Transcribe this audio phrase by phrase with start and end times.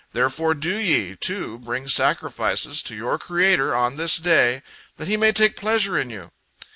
[0.13, 4.63] Therefore, do ye, too, bring sacrifices to your Creator on this day,
[4.97, 6.31] that He may take pleasure in you."